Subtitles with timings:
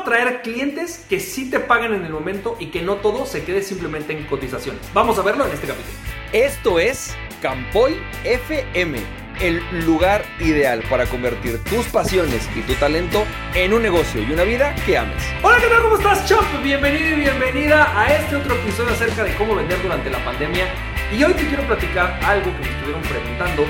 [0.00, 3.62] atraer clientes que sí te paguen en el momento y que no todo se quede
[3.62, 4.82] simplemente en cotizaciones.
[4.92, 5.94] Vamos a verlo en este capítulo.
[6.32, 8.98] Esto es Campoy FM,
[9.40, 13.24] el lugar ideal para convertir tus pasiones y tu talento
[13.54, 15.22] en un negocio y una vida que ames.
[15.42, 15.82] Hola, ¿qué tal?
[15.82, 16.44] ¿Cómo estás, Chop?
[16.62, 20.66] Bienvenido y bienvenida a este otro episodio acerca de cómo vender durante la pandemia.
[21.16, 23.64] Y hoy te quiero platicar algo que me estuvieron preguntando.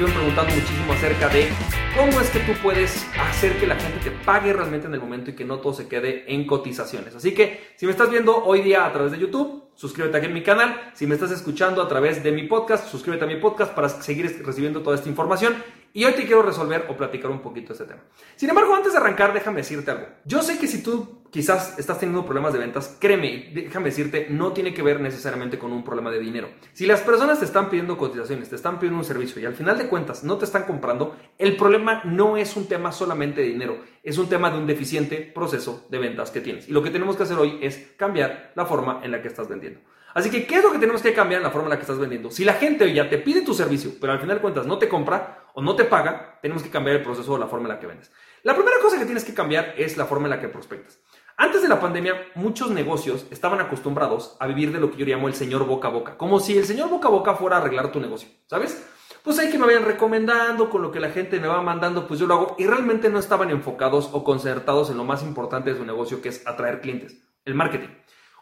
[0.00, 1.48] Estuvieron preguntando muchísimo acerca de
[1.94, 5.30] cómo es que tú puedes hacer que la gente te pague realmente en el momento
[5.30, 7.14] y que no todo se quede en cotizaciones.
[7.14, 10.32] Así que si me estás viendo hoy día a través de YouTube, suscríbete aquí en
[10.32, 10.90] mi canal.
[10.94, 14.42] Si me estás escuchando a través de mi podcast, suscríbete a mi podcast para seguir
[14.42, 15.54] recibiendo toda esta información.
[15.92, 18.00] Y hoy te quiero resolver o platicar un poquito este tema.
[18.36, 20.06] Sin embargo, antes de arrancar, déjame decirte algo.
[20.24, 24.52] Yo sé que si tú quizás estás teniendo problemas de ventas, créeme, déjame decirte, no
[24.52, 26.48] tiene que ver necesariamente con un problema de dinero.
[26.72, 29.78] Si las personas te están pidiendo cotizaciones, te están pidiendo un servicio y al final
[29.78, 33.78] de cuentas no te están comprando, el problema no es un tema solamente de dinero,
[34.02, 36.68] es un tema de un deficiente proceso de ventas que tienes.
[36.68, 39.48] Y lo que tenemos que hacer hoy es cambiar la forma en la que estás
[39.48, 39.80] vendiendo.
[40.12, 41.82] Así que, ¿qué es lo que tenemos que cambiar en la forma en la que
[41.82, 42.30] estás vendiendo?
[42.30, 44.88] Si la gente ya te pide tu servicio, pero al final de cuentas no te
[44.88, 47.80] compra o no te paga, tenemos que cambiar el proceso o la forma en la
[47.80, 48.10] que vendes.
[48.42, 51.00] La primera cosa que tienes que cambiar es la forma en la que prospectas.
[51.42, 55.26] Antes de la pandemia, muchos negocios estaban acostumbrados a vivir de lo que yo llamo
[55.26, 57.90] el señor boca a boca, como si el señor boca a boca fuera a arreglar
[57.90, 58.86] tu negocio, ¿sabes?
[59.24, 62.20] Pues hay que me vayan recomendando, con lo que la gente me va mandando, pues
[62.20, 65.78] yo lo hago, y realmente no estaban enfocados o concertados en lo más importante de
[65.78, 67.16] su negocio, que es atraer clientes,
[67.46, 67.88] el marketing.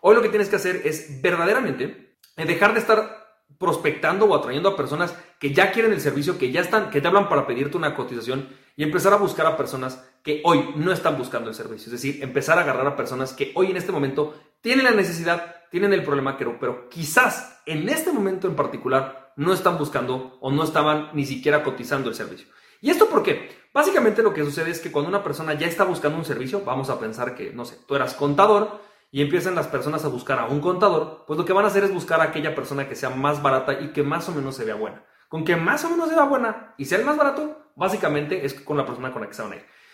[0.00, 4.76] Hoy lo que tienes que hacer es verdaderamente dejar de estar prospectando o atrayendo a
[4.76, 7.94] personas que ya quieren el servicio, que ya están, que te hablan para pedirte una
[7.94, 11.86] cotización y empezar a buscar a personas que hoy no están buscando el servicio.
[11.86, 15.56] Es decir, empezar a agarrar a personas que hoy en este momento tienen la necesidad,
[15.72, 20.62] tienen el problema, pero, quizás en este momento en particular no están buscando o no
[20.62, 22.46] estaban ni siquiera cotizando el servicio.
[22.80, 23.50] ¿Y esto por qué?
[23.74, 26.88] Básicamente lo que sucede es que cuando una persona ya está buscando un servicio, vamos
[26.88, 30.46] a pensar que, no sé, tú eras contador, y empiezan las personas a buscar a
[30.46, 33.10] un contador, pues lo que van a hacer es buscar a aquella persona que sea
[33.10, 35.04] más barata y que más o menos se vea buena.
[35.28, 38.54] Con que más o menos se vea buena y sea el más barato, básicamente es
[38.54, 39.36] con la persona con la que.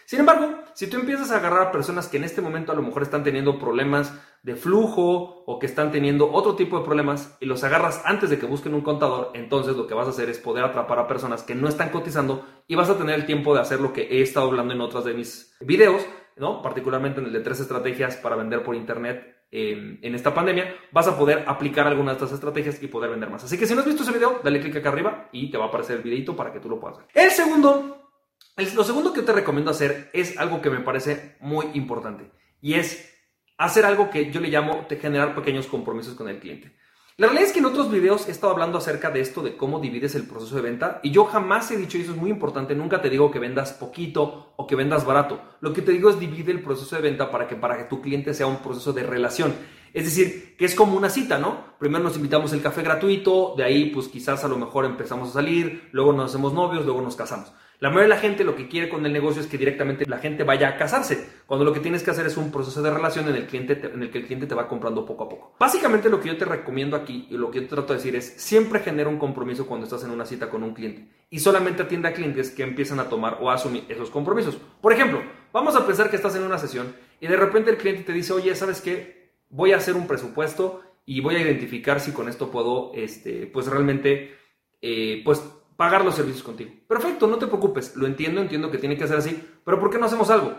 [0.07, 2.83] Sin embargo, si tú empiezas a agarrar a personas que en este momento a lo
[2.83, 4.13] mejor están teniendo problemas
[4.43, 8.39] de flujo o que están teniendo otro tipo de problemas y los agarras antes de
[8.39, 11.43] que busquen un contador, entonces lo que vas a hacer es poder atrapar a personas
[11.43, 14.21] que no están cotizando y vas a tener el tiempo de hacer lo que he
[14.21, 16.07] estado hablando en otras de mis videos,
[16.37, 16.61] ¿no?
[16.61, 21.17] particularmente en el de tres estrategias para vender por internet en esta pandemia, vas a
[21.17, 23.45] poder aplicar algunas de estas estrategias y poder vender más.
[23.45, 25.67] Así que si no has visto ese video, dale clic acá arriba y te va
[25.67, 27.07] a aparecer el videito para que tú lo puedas ver.
[27.15, 28.11] El segundo,
[28.57, 33.15] lo segundo que te recomiendo hacer es algo que me parece muy importante y es
[33.57, 36.75] hacer algo que yo le llamo de generar pequeños compromisos con el cliente.
[37.17, 39.79] La realidad es que en otros videos he estado hablando acerca de esto, de cómo
[39.79, 42.75] divides el proceso de venta, y yo jamás he dicho, y eso es muy importante,
[42.75, 45.41] nunca te digo que vendas poquito o que vendas barato.
[45.61, 48.01] Lo que te digo es divide el proceso de venta para que, para que tu
[48.03, 49.55] cliente sea un proceso de relación.
[49.93, 51.77] Es decir, que es como una cita, ¿no?
[51.79, 55.35] Primero nos invitamos el café gratuito, de ahí pues quizás a lo mejor empezamos a
[55.35, 57.53] salir, luego nos hacemos novios, luego nos casamos.
[57.81, 60.19] La mayoría de la gente lo que quiere con el negocio es que directamente la
[60.19, 63.29] gente vaya a casarse, cuando lo que tienes que hacer es un proceso de relación
[63.29, 65.55] en el, cliente en el que el cliente te va comprando poco a poco.
[65.59, 68.35] Básicamente lo que yo te recomiendo aquí y lo que yo trato de decir es
[68.37, 72.09] siempre genera un compromiso cuando estás en una cita con un cliente y solamente atiende
[72.09, 74.57] a clientes que empiezan a tomar o a asumir esos compromisos.
[74.81, 75.21] Por ejemplo,
[75.53, 78.33] vamos a pensar que estás en una sesión y de repente el cliente te dice,
[78.33, 79.33] oye, ¿sabes qué?
[79.51, 83.67] Voy a hacer un presupuesto y voy a identificar si con esto puedo, este, pues
[83.67, 84.37] realmente,
[84.81, 85.43] eh, pues
[85.77, 86.71] pagar los servicios contigo.
[86.87, 89.99] Perfecto, no te preocupes, lo entiendo, entiendo que tiene que ser así, pero ¿por qué
[89.99, 90.55] no hacemos algo?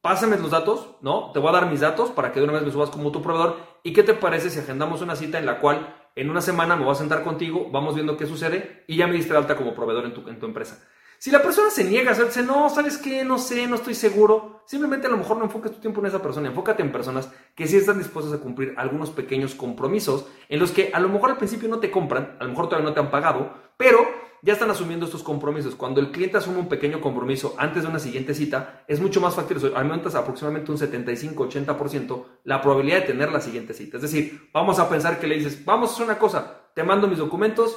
[0.00, 1.32] Pásame los datos, ¿no?
[1.32, 3.22] Te voy a dar mis datos para que de una vez me subas como tu
[3.22, 3.56] proveedor.
[3.82, 6.84] ¿Y qué te parece si agendamos una cita en la cual en una semana me
[6.84, 10.04] voy a sentar contigo, vamos viendo qué sucede y ya me diste alta como proveedor
[10.04, 10.86] en tu, en tu empresa?
[11.18, 13.24] Si la persona se niega a hacerse, no, ¿sabes qué?
[13.24, 14.62] No sé, no estoy seguro.
[14.66, 17.66] Simplemente a lo mejor no enfoques tu tiempo en esa persona, enfócate en personas que
[17.66, 21.36] sí están dispuestas a cumplir algunos pequeños compromisos en los que a lo mejor al
[21.38, 24.06] principio no te compran, a lo mejor todavía no te han pagado, pero
[24.42, 25.74] ya están asumiendo estos compromisos.
[25.74, 29.34] Cuando el cliente asume un pequeño compromiso antes de una siguiente cita, es mucho más
[29.34, 33.96] fácil, aumentas aproximadamente un 75-80% la probabilidad de tener la siguiente cita.
[33.96, 37.08] Es decir, vamos a pensar que le dices, vamos a hacer una cosa, te mando
[37.08, 37.76] mis documentos,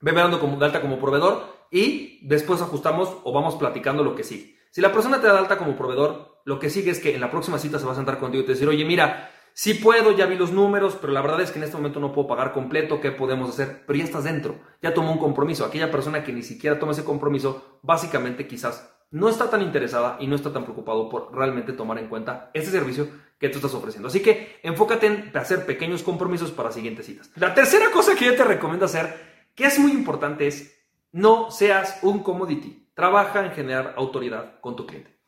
[0.00, 4.24] ve dando como de alta como proveedor y después ajustamos o vamos platicando lo que
[4.24, 4.58] sigue.
[4.70, 7.30] Si la persona te da alta como proveedor, lo que sigue es que en la
[7.30, 10.26] próxima cita se va a sentar contigo y te decir, oye, mira, si puedo, ya
[10.26, 13.00] vi los números, pero la verdad es que en este momento no puedo pagar completo,
[13.00, 13.84] ¿qué podemos hacer?
[13.86, 15.64] Pero ya estás dentro, ya tomó un compromiso.
[15.64, 20.28] Aquella persona que ni siquiera toma ese compromiso, básicamente quizás no está tan interesada y
[20.28, 23.08] no está tan preocupado por realmente tomar en cuenta ese servicio
[23.38, 24.08] que tú estás ofreciendo.
[24.08, 27.30] Así que enfócate en hacer pequeños compromisos para siguientes citas.
[27.34, 30.79] La tercera cosa que yo te recomiendo hacer, que es muy importante, es
[31.12, 32.88] no seas un commodity.
[32.94, 35.18] Trabaja en generar autoridad con tu cliente.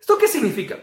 [0.00, 0.78] ¿Esto qué significa?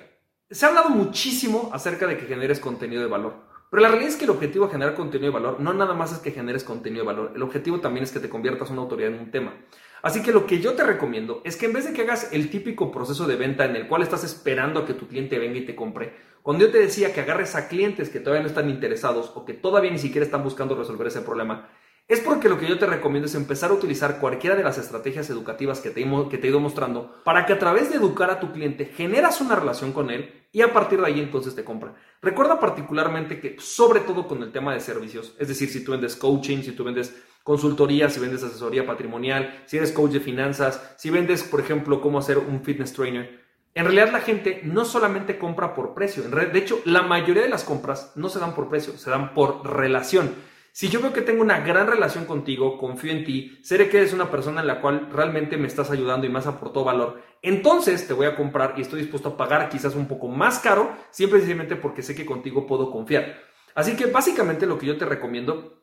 [0.49, 3.51] Se ha hablado muchísimo acerca de que generes contenido de valor.
[3.69, 6.11] Pero la realidad es que el objetivo de generar contenido de valor no nada más
[6.11, 7.31] es que generes contenido de valor.
[7.35, 9.53] El objetivo también es que te conviertas en una autoridad en un tema.
[10.01, 12.49] Así que lo que yo te recomiendo es que en vez de que hagas el
[12.49, 15.65] típico proceso de venta en el cual estás esperando a que tu cliente venga y
[15.65, 19.31] te compre, cuando yo te decía que agarres a clientes que todavía no están interesados
[19.35, 21.69] o que todavía ni siquiera están buscando resolver ese problema,
[22.11, 25.29] es porque lo que yo te recomiendo es empezar a utilizar cualquiera de las estrategias
[25.29, 28.83] educativas que te, he ido mostrando para que a través de educar a tu cliente
[28.83, 31.95] generas una relación con él y a partir de ahí entonces te compra.
[32.21, 36.17] Recuerda particularmente que sobre todo con el tema de servicios, es decir, si tú vendes
[36.17, 41.09] coaching, si tú vendes consultoría, si vendes asesoría patrimonial, si eres coach de finanzas, si
[41.11, 43.39] vendes, por ejemplo, cómo hacer un fitness trainer,
[43.73, 47.63] en realidad la gente no solamente compra por precio, de hecho la mayoría de las
[47.63, 50.50] compras no se dan por precio, se dan por relación.
[50.73, 54.13] Si yo veo que tengo una gran relación contigo, confío en ti, sé que eres
[54.13, 58.07] una persona en la cual realmente me estás ayudando y me has aportado valor, entonces
[58.07, 61.39] te voy a comprar y estoy dispuesto a pagar quizás un poco más caro, siempre
[61.39, 63.37] simplemente porque sé que contigo puedo confiar.
[63.75, 65.81] Así que básicamente lo que yo te recomiendo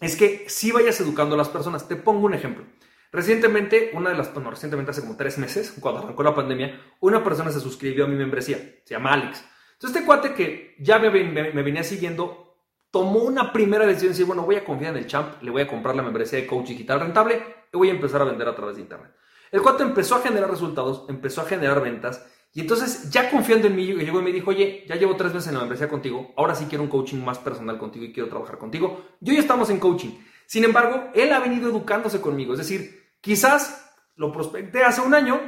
[0.00, 1.88] es que si vayas educando a las personas.
[1.88, 2.64] Te pongo un ejemplo.
[3.10, 7.24] Recientemente, una de las, bueno, recientemente hace como tres meses, cuando arrancó la pandemia, una
[7.24, 9.44] persona se suscribió a mi membresía, se llama Alex.
[9.72, 12.47] Entonces este cuate que ya me venía siguiendo
[12.90, 15.62] tomó una primera decisión de decir, bueno, voy a confiar en el champ, le voy
[15.62, 17.42] a comprar la membresía de coach digital rentable
[17.72, 19.12] y voy a empezar a vender a través de internet.
[19.50, 23.76] El cuate empezó a generar resultados, empezó a generar ventas y entonces ya confiando en
[23.76, 26.54] mí, llegó y me dijo, oye, ya llevo tres meses en la membresía contigo, ahora
[26.54, 29.04] sí quiero un coaching más personal contigo y quiero trabajar contigo.
[29.20, 30.18] Yo ya estamos en coaching.
[30.46, 35.38] Sin embargo, él ha venido educándose conmigo, es decir, quizás lo prospecté hace un año,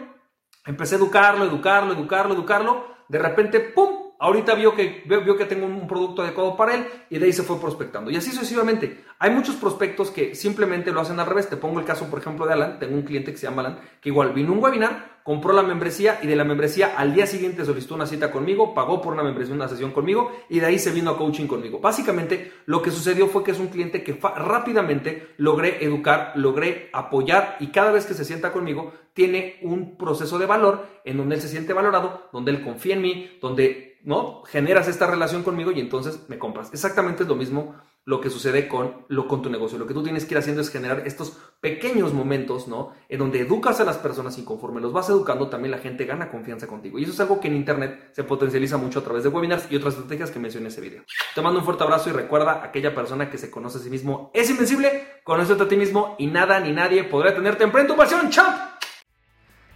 [0.67, 4.00] empecé a educarlo, educarlo, educarlo, educarlo, de repente, ¡pum!
[4.23, 7.43] Ahorita vio que, vio que tengo un producto adecuado para él y de ahí se
[7.43, 8.11] fue prospectando.
[8.11, 9.03] Y así sucesivamente.
[9.19, 11.49] Hay muchos prospectos que simplemente lo hacen al revés.
[11.49, 12.79] Te pongo el caso, por ejemplo, de Alan.
[12.79, 16.19] Tengo un cliente que se llama Alan, que igual vino un webinar, compró la membresía
[16.23, 19.55] y de la membresía al día siguiente solicitó una cita conmigo, pagó por una membresía,
[19.55, 21.81] una sesión conmigo y de ahí se vino a coaching conmigo.
[21.81, 27.57] Básicamente, lo que sucedió fue que es un cliente que rápidamente logré educar, logré apoyar
[27.61, 31.41] y cada vez que se sienta conmigo tiene un proceso de valor en donde él
[31.41, 34.43] se siente valorado, donde él confía en mí, donde ¿no?
[34.45, 36.71] Generas esta relación conmigo y entonces me compras.
[36.73, 37.75] Exactamente es lo mismo
[38.05, 39.79] lo que sucede con, lo, con tu negocio.
[39.79, 42.93] Lo que tú tienes que ir haciendo es generar estos pequeños momentos, ¿no?
[43.09, 46.31] En donde educas a las personas y conforme los vas educando, también la gente gana
[46.31, 46.99] confianza contigo.
[46.99, 49.77] Y eso es algo que en Internet se potencializa mucho a través de webinars y
[49.77, 51.05] otras estrategias que mencioné en ese video.
[51.35, 54.31] Te mando un fuerte abrazo y recuerda, aquella persona que se conoce a sí mismo
[54.35, 58.31] es invencible, conócete a ti mismo y nada ni nadie podrá tenerte en tu pasión,
[58.31, 58.70] champ.